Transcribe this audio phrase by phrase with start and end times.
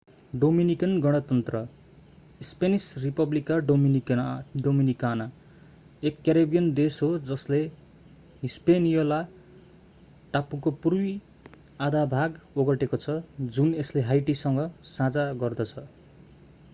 [0.33, 1.59] Dominican गणतन्त्र
[2.41, 5.27] Spanish: Republica Dominicana
[6.03, 7.61] एक Caribbean देश हो जसले
[8.43, 9.21] हिस्पेनियोला
[10.33, 11.13] टापुको पूर्वी
[11.81, 13.21] आधा भाग ओगटेको छ
[13.55, 14.67] जुन यसले हाइटीसँग
[14.97, 15.89] साझा गर्दछ।